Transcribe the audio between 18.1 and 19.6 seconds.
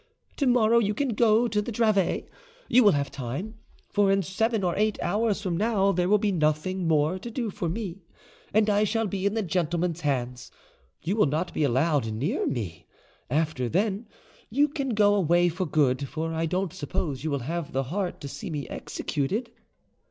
to see me executed."